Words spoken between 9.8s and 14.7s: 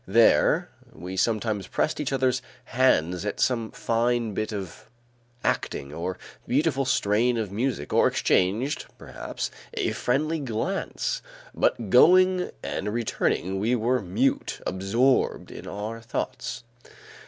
friendly glance, but going and returning we were mute,